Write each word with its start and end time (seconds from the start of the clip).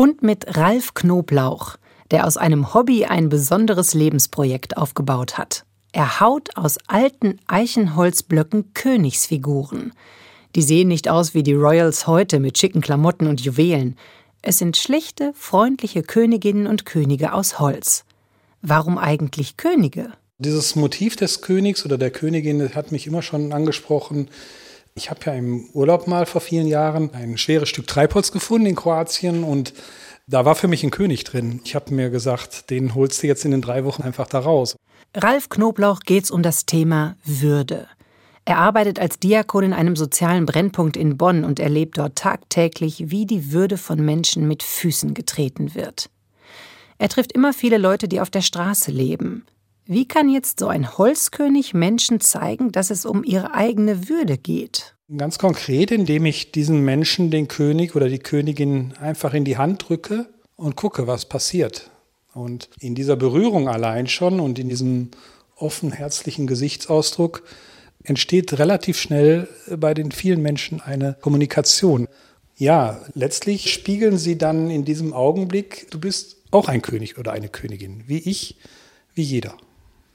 Und 0.00 0.22
mit 0.22 0.56
Ralf 0.56 0.94
Knoblauch, 0.94 1.76
der 2.10 2.26
aus 2.26 2.38
einem 2.38 2.72
Hobby 2.72 3.04
ein 3.04 3.28
besonderes 3.28 3.92
Lebensprojekt 3.92 4.78
aufgebaut 4.78 5.36
hat. 5.36 5.66
Er 5.92 6.20
haut 6.20 6.56
aus 6.56 6.78
alten 6.86 7.38
Eichenholzblöcken 7.46 8.72
Königsfiguren. 8.72 9.92
Die 10.56 10.62
sehen 10.62 10.88
nicht 10.88 11.10
aus 11.10 11.34
wie 11.34 11.42
die 11.42 11.52
Royals 11.52 12.06
heute 12.06 12.40
mit 12.40 12.56
schicken 12.56 12.80
Klamotten 12.80 13.26
und 13.26 13.42
Juwelen. 13.42 13.98
Es 14.40 14.56
sind 14.56 14.78
schlichte, 14.78 15.34
freundliche 15.34 16.02
Königinnen 16.02 16.66
und 16.66 16.86
Könige 16.86 17.34
aus 17.34 17.58
Holz. 17.58 18.06
Warum 18.62 18.96
eigentlich 18.96 19.58
Könige? 19.58 20.12
Dieses 20.38 20.76
Motiv 20.76 21.16
des 21.16 21.42
Königs 21.42 21.84
oder 21.84 21.98
der 21.98 22.10
Königin 22.10 22.74
hat 22.74 22.90
mich 22.90 23.06
immer 23.06 23.20
schon 23.20 23.52
angesprochen. 23.52 24.28
Ich 25.00 25.08
habe 25.08 25.20
ja 25.24 25.32
im 25.32 25.64
Urlaub 25.72 26.06
mal 26.06 26.26
vor 26.26 26.42
vielen 26.42 26.66
Jahren 26.66 27.14
ein 27.14 27.38
schweres 27.38 27.70
Stück 27.70 27.86
Treibholz 27.86 28.32
gefunden 28.32 28.66
in 28.66 28.76
Kroatien 28.76 29.44
und 29.44 29.72
da 30.26 30.44
war 30.44 30.54
für 30.54 30.68
mich 30.68 30.84
ein 30.84 30.90
König 30.90 31.24
drin. 31.24 31.62
Ich 31.64 31.74
habe 31.74 31.94
mir 31.94 32.10
gesagt, 32.10 32.68
den 32.68 32.94
holst 32.94 33.22
du 33.22 33.26
jetzt 33.26 33.46
in 33.46 33.50
den 33.50 33.62
drei 33.62 33.86
Wochen 33.86 34.02
einfach 34.02 34.26
da 34.26 34.40
raus. 34.40 34.76
Ralf 35.16 35.48
Knoblauch 35.48 36.00
geht's 36.00 36.30
um 36.30 36.42
das 36.42 36.66
Thema 36.66 37.16
Würde. 37.24 37.88
Er 38.44 38.58
arbeitet 38.58 38.98
als 38.98 39.18
Diakon 39.18 39.64
in 39.64 39.72
einem 39.72 39.96
sozialen 39.96 40.44
Brennpunkt 40.44 40.98
in 40.98 41.16
Bonn 41.16 41.44
und 41.44 41.60
erlebt 41.60 41.96
dort 41.96 42.16
tagtäglich, 42.16 43.04
wie 43.10 43.24
die 43.24 43.52
Würde 43.52 43.78
von 43.78 44.04
Menschen 44.04 44.46
mit 44.46 44.62
Füßen 44.62 45.14
getreten 45.14 45.74
wird. 45.74 46.10
Er 46.98 47.08
trifft 47.08 47.32
immer 47.32 47.54
viele 47.54 47.78
Leute, 47.78 48.06
die 48.06 48.20
auf 48.20 48.28
der 48.28 48.42
Straße 48.42 48.90
leben. 48.90 49.46
Wie 49.86 50.06
kann 50.06 50.28
jetzt 50.28 50.60
so 50.60 50.68
ein 50.68 50.96
Holzkönig 50.98 51.74
Menschen 51.74 52.20
zeigen, 52.20 52.70
dass 52.72 52.90
es 52.90 53.04
um 53.04 53.24
ihre 53.24 53.54
eigene 53.54 54.08
Würde 54.08 54.38
geht? 54.38 54.94
Ganz 55.16 55.38
konkret, 55.38 55.90
indem 55.90 56.26
ich 56.26 56.52
diesen 56.52 56.84
Menschen, 56.84 57.30
den 57.30 57.48
König 57.48 57.96
oder 57.96 58.08
die 58.08 58.20
Königin 58.20 58.94
einfach 59.00 59.34
in 59.34 59.44
die 59.44 59.56
Hand 59.56 59.88
drücke 59.88 60.28
und 60.54 60.76
gucke, 60.76 61.08
was 61.08 61.28
passiert. 61.28 61.90
Und 62.32 62.70
in 62.78 62.94
dieser 62.94 63.16
Berührung 63.16 63.68
allein 63.68 64.06
schon 64.06 64.38
und 64.38 64.58
in 64.58 64.68
diesem 64.68 65.10
offen 65.56 65.90
herzlichen 65.90 66.46
Gesichtsausdruck 66.46 67.42
entsteht 68.04 68.58
relativ 68.58 68.98
schnell 68.98 69.48
bei 69.76 69.94
den 69.94 70.12
vielen 70.12 70.40
Menschen 70.40 70.80
eine 70.80 71.16
Kommunikation. 71.20 72.06
Ja, 72.56 73.00
letztlich 73.14 73.72
spiegeln 73.72 74.18
sie 74.18 74.38
dann 74.38 74.70
in 74.70 74.84
diesem 74.84 75.12
Augenblick, 75.12 75.90
du 75.90 75.98
bist 75.98 76.36
auch 76.50 76.68
ein 76.68 76.82
König 76.82 77.18
oder 77.18 77.32
eine 77.32 77.48
Königin, 77.48 78.04
wie 78.06 78.18
ich, 78.18 78.58
wie 79.14 79.22
jeder. 79.22 79.56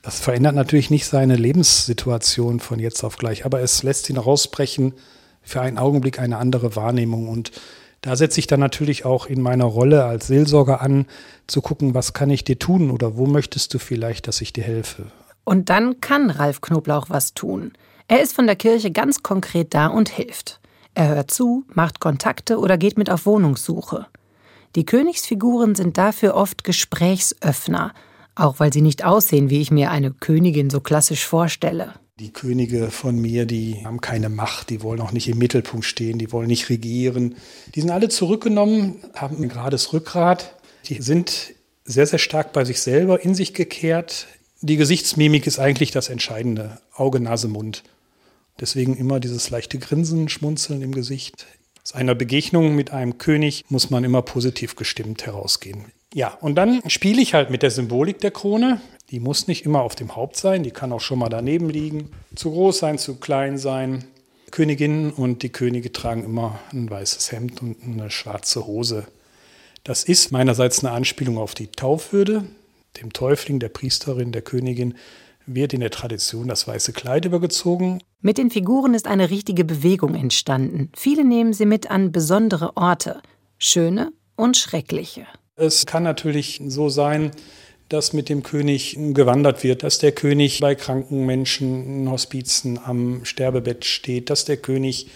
Das 0.05 0.19
verändert 0.19 0.53
natürlich 0.53 0.91
nicht 0.91 1.07
seine 1.07 1.35
Lebenssituation 1.35 2.59
von 2.59 2.77
jetzt 2.77 3.03
auf 3.03 3.17
gleich, 3.17 3.43
aber 3.43 3.61
es 3.61 3.81
lässt 3.81 4.07
ihn 4.11 4.17
rausbrechen 4.17 4.93
für 5.41 5.61
einen 5.61 5.79
Augenblick 5.79 6.19
eine 6.19 6.37
andere 6.37 6.75
Wahrnehmung. 6.75 7.27
Und 7.27 7.51
da 8.01 8.15
setze 8.15 8.39
ich 8.39 8.45
dann 8.45 8.59
natürlich 8.59 9.03
auch 9.03 9.25
in 9.25 9.41
meiner 9.41 9.65
Rolle 9.65 10.05
als 10.05 10.27
Seelsorger 10.27 10.79
an, 10.79 11.07
zu 11.47 11.63
gucken, 11.63 11.95
was 11.95 12.13
kann 12.13 12.29
ich 12.29 12.43
dir 12.43 12.59
tun 12.59 12.91
oder 12.91 13.17
wo 13.17 13.25
möchtest 13.25 13.73
du 13.73 13.79
vielleicht, 13.79 14.27
dass 14.27 14.41
ich 14.41 14.53
dir 14.53 14.63
helfe. 14.63 15.07
Und 15.43 15.71
dann 15.71 16.01
kann 16.01 16.29
Ralf 16.29 16.61
Knoblauch 16.61 17.09
was 17.09 17.33
tun. 17.33 17.73
Er 18.07 18.21
ist 18.21 18.33
von 18.33 18.45
der 18.45 18.55
Kirche 18.55 18.91
ganz 18.91 19.23
konkret 19.23 19.73
da 19.73 19.87
und 19.87 20.09
hilft. 20.09 20.59
Er 20.93 21.07
hört 21.07 21.31
zu, 21.31 21.65
macht 21.73 21.99
Kontakte 21.99 22.59
oder 22.59 22.77
geht 22.77 22.99
mit 22.99 23.09
auf 23.09 23.25
Wohnungssuche. 23.25 24.05
Die 24.75 24.85
Königsfiguren 24.85 25.73
sind 25.73 25.97
dafür 25.97 26.35
oft 26.35 26.63
Gesprächsöffner 26.63 27.91
auch 28.35 28.59
weil 28.59 28.71
sie 28.71 28.81
nicht 28.81 29.03
aussehen, 29.05 29.49
wie 29.49 29.61
ich 29.61 29.71
mir 29.71 29.91
eine 29.91 30.11
Königin 30.11 30.69
so 30.69 30.81
klassisch 30.81 31.25
vorstelle. 31.25 31.93
Die 32.19 32.31
Könige 32.31 32.91
von 32.91 33.19
mir, 33.19 33.45
die 33.45 33.81
haben 33.83 33.99
keine 33.99 34.29
Macht, 34.29 34.69
die 34.69 34.81
wollen 34.81 35.01
auch 35.01 35.11
nicht 35.11 35.27
im 35.27 35.37
Mittelpunkt 35.37 35.85
stehen, 35.85 36.17
die 36.17 36.31
wollen 36.31 36.47
nicht 36.47 36.69
regieren. 36.69 37.35
Die 37.73 37.81
sind 37.81 37.89
alle 37.89 38.07
zurückgenommen, 38.07 38.97
haben 39.15 39.41
ein 39.41 39.49
gerades 39.49 39.91
Rückgrat. 39.91 40.55
Die 40.85 41.01
sind 41.01 41.53
sehr, 41.83 42.07
sehr 42.07 42.19
stark 42.19 42.53
bei 42.53 42.63
sich 42.63 42.79
selber, 42.81 43.21
in 43.21 43.35
sich 43.35 43.53
gekehrt. 43.53 44.27
Die 44.61 44.77
Gesichtsmimik 44.77 45.45
ist 45.45 45.59
eigentlich 45.59 45.91
das 45.91 46.09
Entscheidende. 46.09 46.79
Auge, 46.95 47.19
Nase, 47.19 47.49
Mund. 47.49 47.83
Deswegen 48.59 48.95
immer 48.95 49.19
dieses 49.19 49.49
leichte 49.49 49.77
Grinsen, 49.77 50.29
Schmunzeln 50.29 50.81
im 50.81 50.93
Gesicht. 50.93 51.45
Aus 51.83 51.93
einer 51.93 52.15
Begegnung 52.15 52.75
mit 52.75 52.91
einem 52.91 53.17
König 53.17 53.65
muss 53.67 53.89
man 53.89 54.05
immer 54.05 54.21
positiv 54.21 54.75
gestimmt 54.75 55.25
herausgehen. 55.25 55.91
Ja, 56.15 56.29
und 56.39 56.55
dann 56.55 56.81
spiele 56.87 57.21
ich 57.21 57.33
halt 57.33 57.49
mit 57.49 57.61
der 57.61 57.71
Symbolik 57.71 58.21
der 58.21 58.31
Krone. 58.31 58.79
Die 59.11 59.19
muss 59.19 59.47
nicht 59.47 59.65
immer 59.65 59.81
auf 59.81 59.95
dem 59.95 60.15
Haupt 60.15 60.37
sein, 60.37 60.63
die 60.63 60.71
kann 60.71 60.93
auch 60.93 61.01
schon 61.01 61.19
mal 61.19 61.27
daneben 61.27 61.69
liegen. 61.69 62.09
Zu 62.35 62.51
groß 62.51 62.77
sein, 62.77 62.97
zu 62.97 63.15
klein 63.15 63.57
sein. 63.57 64.05
Königinnen 64.49 65.11
und 65.11 65.43
die 65.43 65.49
Könige 65.49 65.91
tragen 65.91 66.23
immer 66.23 66.57
ein 66.71 66.89
weißes 66.89 67.33
Hemd 67.33 67.61
und 67.61 67.83
eine 67.83 68.09
schwarze 68.11 68.65
Hose. 68.65 69.07
Das 69.83 70.05
ist 70.05 70.31
meinerseits 70.31 70.85
eine 70.85 70.93
Anspielung 70.93 71.37
auf 71.37 71.53
die 71.53 71.67
Taufwürde. 71.67 72.45
Dem 73.01 73.11
Täufling, 73.11 73.59
der 73.59 73.67
Priesterin, 73.67 74.31
der 74.31 74.41
Königin 74.41 74.95
wird 75.45 75.73
in 75.73 75.81
der 75.81 75.91
Tradition 75.91 76.47
das 76.47 76.65
weiße 76.65 76.93
Kleid 76.93 77.25
übergezogen. 77.25 78.01
Mit 78.21 78.37
den 78.37 78.51
Figuren 78.51 78.93
ist 78.93 79.07
eine 79.07 79.31
richtige 79.31 79.65
Bewegung 79.65 80.15
entstanden. 80.15 80.91
Viele 80.95 81.25
nehmen 81.25 81.51
sie 81.51 81.65
mit 81.65 81.91
an 81.91 82.13
besondere 82.13 82.77
Orte, 82.77 83.21
schöne 83.57 84.13
und 84.37 84.55
schreckliche. 84.55 85.27
Es 85.57 85.85
kann 85.85 86.03
natürlich 86.03 86.61
so 86.67 86.89
sein, 86.89 87.31
dass 87.87 88.11
mit 88.11 88.27
dem 88.27 88.43
König 88.43 88.97
gewandert 89.13 89.63
wird, 89.63 89.83
dass 89.83 89.99
der 89.99 90.11
König 90.11 90.59
bei 90.59 90.75
kranken 90.75 91.25
Menschen 91.25 92.01
in 92.01 92.11
Hospizen 92.11 92.77
am 92.83 93.23
Sterbebett 93.23 93.85
steht, 93.85 94.29
dass 94.29 94.43
der 94.43 94.57
König 94.57 95.07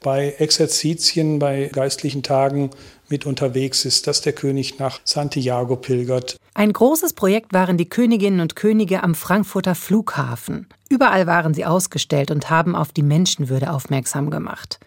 bei 0.00 0.30
Exerzitien, 0.38 1.38
bei 1.38 1.68
geistlichen 1.70 2.22
Tagen 2.22 2.70
mit 3.10 3.26
unterwegs 3.26 3.84
ist, 3.84 4.06
dass 4.06 4.22
der 4.22 4.32
König 4.32 4.78
nach 4.78 4.98
Santiago 5.04 5.76
pilgert. 5.76 6.36
Ein 6.54 6.72
großes 6.72 7.12
Projekt 7.12 7.52
waren 7.52 7.76
die 7.76 7.88
Königinnen 7.88 8.40
und 8.40 8.56
Könige 8.56 9.02
am 9.02 9.14
Frankfurter 9.14 9.74
Flughafen. 9.74 10.68
Überall 10.88 11.26
waren 11.26 11.52
sie 11.52 11.66
ausgestellt 11.66 12.30
und 12.30 12.48
haben 12.48 12.74
auf 12.74 12.92
die 12.92 13.02
Menschenwürde 13.02 13.70
aufmerksam 13.70 14.30
gemacht. 14.30 14.80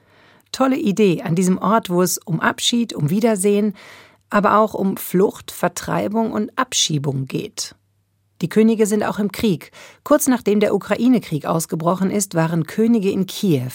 Tolle 0.52 0.78
Idee 0.78 1.22
an 1.22 1.36
diesem 1.36 1.58
Ort, 1.60 1.90
wo 1.90 2.02
es 2.02 2.18
um 2.18 2.40
Abschied, 2.40 2.94
um 2.94 3.10
Wiedersehen, 3.10 3.76
aber 4.30 4.58
auch 4.58 4.74
um 4.74 4.98
Flucht, 4.98 5.52
Vertreibung 5.52 6.32
und 6.32 6.58
Abschiebung 6.58 7.26
geht. 7.26 7.76
Die 8.42 8.50
Könige 8.50 8.86
sind 8.86 9.04
auch 9.04 9.20
im 9.20 9.32
Krieg. 9.32 9.72
Kurz 10.04 10.28
nachdem 10.28 10.60
der 10.60 10.76
Ukraine-Krieg 10.76 11.46
ausgebrochen 11.46 12.12
ist, 12.12 12.36
waren 12.36 12.68
Könige 12.68 13.10
in 13.10 13.26
Kiew. 13.28 13.72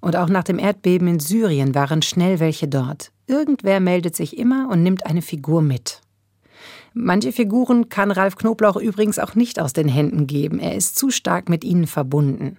Und 0.00 0.16
auch 0.16 0.28
nach 0.28 0.44
dem 0.44 0.58
Erdbeben 0.58 1.06
in 1.08 1.20
Syrien 1.20 1.74
waren 1.74 2.02
schnell 2.02 2.40
welche 2.40 2.66
dort. 2.66 3.12
Irgendwer 3.26 3.80
meldet 3.80 4.16
sich 4.16 4.36
immer 4.36 4.68
und 4.70 4.82
nimmt 4.82 5.06
eine 5.06 5.22
Figur 5.22 5.62
mit. 5.62 6.00
Manche 6.92 7.30
Figuren 7.30 7.88
kann 7.88 8.10
Ralf 8.10 8.36
Knoblauch 8.36 8.76
übrigens 8.76 9.20
auch 9.20 9.36
nicht 9.36 9.60
aus 9.60 9.72
den 9.72 9.88
Händen 9.88 10.26
geben. 10.26 10.58
Er 10.58 10.74
ist 10.74 10.98
zu 10.98 11.10
stark 11.10 11.48
mit 11.48 11.62
ihnen 11.62 11.86
verbunden. 11.86 12.58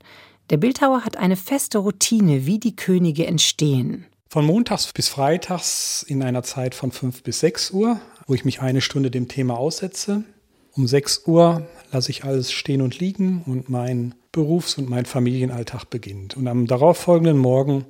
Der 0.50 0.58
Bildhauer 0.58 1.04
hat 1.04 1.18
eine 1.18 1.36
feste 1.36 1.80
Routine, 1.80 2.46
wie 2.46 2.60
die 2.60 2.76
Könige 2.76 3.26
entstehen. 3.26 4.06
Von 4.32 4.46
montags 4.46 4.94
bis 4.94 5.10
freitags 5.10 6.04
in 6.08 6.24
einer 6.24 6.42
Zeit 6.42 6.74
von 6.74 6.94
5 6.94 7.22
bis 7.22 7.42
6 7.42 7.72
Uhr, 7.72 8.00
wo 8.28 8.34
ich 8.34 8.46
mich 8.46 8.62
eine 8.62 8.80
Stunde 8.80 9.12
dem 9.12 9.28
Thema 9.28 9.58
aussetze. 9.58 10.24
Um 10.72 10.88
6 10.88 11.24
Uhr 11.28 11.68
lasse 11.92 12.12
ich 12.12 12.24
alles 12.24 12.54
stehen 12.54 12.82
und 12.82 12.98
liegen 12.98 13.44
und 13.46 13.68
mein 13.68 14.16
Berufs- 14.32 14.78
und 14.78 14.90
mein 14.90 15.06
Familienalltag 15.06 15.90
beginnt. 15.90 16.38
Und 16.38 16.48
am 16.48 16.66
darauffolgenden 16.66 17.38
Morgen 17.38 17.84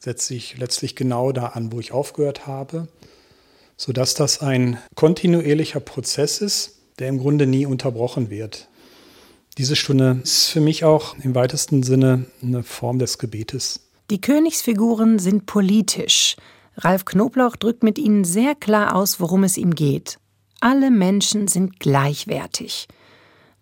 setze 0.00 0.32
ich 0.32 0.56
letztlich 0.56 0.96
genau 0.96 1.30
da 1.32 1.48
an, 1.48 1.70
wo 1.70 1.78
ich 1.78 1.92
aufgehört 1.92 2.46
habe, 2.46 2.88
sodass 3.76 4.14
das 4.14 4.40
ein 4.40 4.78
kontinuierlicher 4.94 5.80
Prozess 5.80 6.40
ist, 6.40 6.78
der 6.98 7.08
im 7.08 7.18
Grunde 7.18 7.46
nie 7.46 7.66
unterbrochen 7.66 8.30
wird. 8.30 8.68
Diese 9.58 9.76
Stunde 9.76 10.20
ist 10.22 10.46
für 10.46 10.62
mich 10.62 10.84
auch 10.84 11.18
im 11.18 11.34
weitesten 11.34 11.82
Sinne 11.82 12.24
eine 12.42 12.62
Form 12.62 12.98
des 12.98 13.18
Gebetes. 13.18 13.85
Die 14.10 14.20
Königsfiguren 14.20 15.18
sind 15.18 15.46
politisch. 15.46 16.36
Ralf 16.76 17.04
Knoblauch 17.04 17.56
drückt 17.56 17.82
mit 17.82 17.98
ihnen 17.98 18.22
sehr 18.22 18.54
klar 18.54 18.94
aus, 18.94 19.18
worum 19.18 19.42
es 19.42 19.56
ihm 19.56 19.74
geht. 19.74 20.18
Alle 20.60 20.92
Menschen 20.92 21.48
sind 21.48 21.80
gleichwertig. 21.80 22.86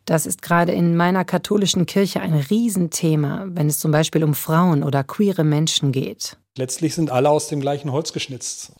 Das 0.04 0.26
ist 0.26 0.42
gerade 0.42 0.72
in 0.72 0.96
meiner 0.96 1.24
katholischen 1.24 1.86
Kirche 1.86 2.20
ein 2.20 2.34
Riesenthema, 2.34 3.46
wenn 3.48 3.68
es 3.68 3.78
zum 3.78 3.90
Beispiel 3.90 4.22
um 4.22 4.34
Frauen 4.34 4.82
oder 4.82 5.02
queere 5.02 5.44
Menschen 5.44 5.92
geht. 5.92 6.36
Letztlich 6.58 6.94
sind 6.94 7.10
alle 7.10 7.30
aus 7.30 7.48
dem 7.48 7.60
gleichen 7.60 7.90
Holz 7.90 8.12
geschnitzt. 8.12 8.72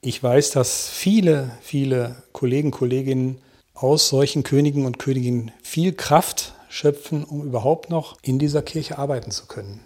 Ich 0.00 0.22
weiß, 0.22 0.52
dass 0.52 0.88
viele, 0.88 1.50
viele 1.60 2.22
Kollegen, 2.32 2.70
Kolleginnen 2.70 3.42
aus 3.74 4.08
solchen 4.08 4.42
Königen 4.42 4.86
und 4.86 4.98
Königinnen 4.98 5.52
viel 5.62 5.92
Kraft 5.92 6.54
schöpfen, 6.70 7.24
um 7.24 7.44
überhaupt 7.44 7.90
noch 7.90 8.16
in 8.22 8.38
dieser 8.38 8.62
Kirche 8.62 8.96
arbeiten 8.96 9.30
zu 9.30 9.46
können. 9.46 9.80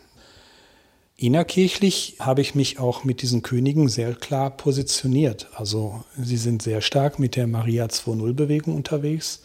Innerkirchlich 1.16 2.16
habe 2.18 2.40
ich 2.40 2.54
mich 2.54 2.80
auch 2.80 3.04
mit 3.04 3.22
diesen 3.22 3.42
Königen 3.42 3.88
sehr 3.88 4.14
klar 4.14 4.50
positioniert. 4.50 5.48
Also 5.54 6.04
sie 6.18 6.36
sind 6.36 6.62
sehr 6.62 6.80
stark 6.80 7.18
mit 7.18 7.36
der 7.36 7.46
Maria 7.46 7.86
2.0-Bewegung 7.86 8.74
unterwegs. 8.74 9.42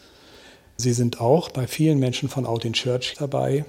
Sie 0.76 0.92
sind 0.92 1.20
auch 1.20 1.50
bei 1.50 1.66
vielen 1.66 1.98
Menschen 1.98 2.28
von 2.28 2.44
Out 2.44 2.64
in 2.64 2.72
Church 2.72 3.14
dabei. 3.18 3.64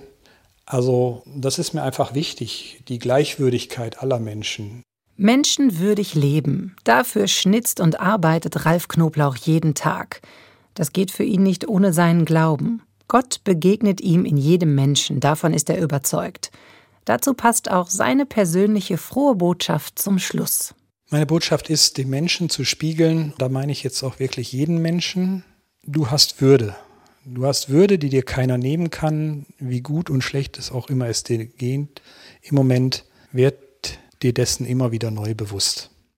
Also 0.66 1.22
das 1.26 1.60
ist 1.60 1.74
mir 1.74 1.84
einfach 1.84 2.16
wichtig, 2.16 2.82
die 2.88 2.98
Gleichwürdigkeit 2.98 4.02
aller 4.02 4.20
Menschen. 4.20 4.84
Menschenwürdig 5.18 6.16
leben. 6.16 6.76
Dafür 6.84 7.28
schnitzt 7.28 7.80
und 7.80 8.00
arbeitet 8.00 8.66
Ralf 8.66 8.88
Knoblauch 8.88 9.36
jeden 9.36 9.76
Tag. 9.76 10.22
Das 10.74 10.94
geht 10.94 11.12
für 11.12 11.24
ihn 11.24 11.44
nicht 11.44 11.68
ohne 11.68 11.94
seinen 11.94 12.26
Glauben. 12.26 12.82
Gott 13.08 13.44
begegnet 13.44 14.02
ihm 14.02 14.26
in 14.26 14.38
jedem 14.38 14.74
Menschen, 14.74 15.20
davon 15.20 15.54
ist 15.54 15.70
er 15.70 15.82
überzeugt. 15.82 16.50
Dazu 17.06 17.34
passt 17.34 17.70
auch 17.70 17.90
seine 17.90 18.26
persönliche 18.26 18.98
frohe 18.98 19.36
Botschaft 19.36 20.00
zum 20.00 20.20
Schluss. 20.20 20.74
Meine 21.10 21.26
Botschaft 21.26 21.70
ist, 21.70 21.98
den 21.98 22.10
Menschen 22.10 22.50
zu 22.50 22.64
spiegeln, 22.64 23.34
da 23.38 23.50
meine 23.50 23.72
ich 23.72 23.84
jetzt 23.84 24.02
auch 24.04 24.20
wirklich 24.20 24.54
jeden 24.54 24.82
Menschen, 24.82 25.44
du 25.84 26.10
hast 26.10 26.42
Würde. 26.42 26.76
Du 27.26 27.46
hast 27.46 27.70
Würde, 27.70 28.00
die 28.00 28.10
dir 28.10 28.24
keiner 28.24 28.58
nehmen 28.58 28.90
kann, 28.90 29.46
wie 29.60 29.82
gut 29.82 30.10
und 30.10 30.24
schlecht 30.24 30.58
es 30.58 30.72
auch 30.72 30.90
immer 30.90 31.08
es 31.08 31.24
dir 31.24 31.46
geht. 31.46 32.02
Im 32.42 32.56
Moment 32.56 33.06
wird 33.32 34.00
dir 34.24 34.34
dessen 34.34 34.66
immer 34.66 34.92
wieder 34.92 35.12
neu 35.12 35.36
bewusst. 35.36 35.92